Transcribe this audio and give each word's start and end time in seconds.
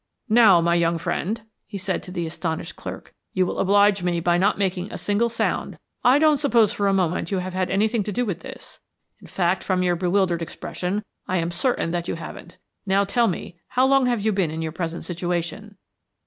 "Now, 0.29 0.61
my 0.61 0.73
young 0.73 0.97
friend," 0.97 1.43
he 1.67 1.77
said 1.77 2.01
to 2.01 2.11
the 2.11 2.25
astonished 2.25 2.75
clerk, 2.75 3.13
"you 3.33 3.45
will 3.45 3.59
oblige 3.59 4.01
me 4.01 4.19
by 4.19 4.35
not 4.39 4.57
making 4.57 4.91
a 4.91 4.97
single 4.97 5.29
sound. 5.29 5.77
I 6.03 6.17
don't 6.17 6.39
suppose 6.39 6.73
for 6.73 6.87
a 6.87 6.91
moment 6.91 7.29
you 7.29 7.37
have 7.37 7.53
had 7.53 7.69
anything 7.69 8.01
to 8.05 8.11
do 8.11 8.25
with 8.25 8.39
this; 8.39 8.79
in 9.19 9.27
fact, 9.27 9.63
from 9.63 9.83
your 9.83 9.95
bewildered 9.95 10.41
expression, 10.41 11.03
I 11.27 11.37
am 11.37 11.51
certain 11.51 11.91
that 11.91 12.07
you 12.07 12.15
haven't. 12.15 12.57
Now 12.83 13.03
tell 13.03 13.27
me 13.27 13.59
how 13.67 13.85
long 13.85 14.07
have 14.07 14.21
you 14.25 14.31
been 14.33 14.49
in 14.49 14.63
your 14.63 14.71
present 14.71 15.05
situation." 15.05 15.77